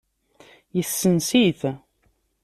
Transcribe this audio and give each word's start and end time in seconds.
Yesens-it. 0.75 1.61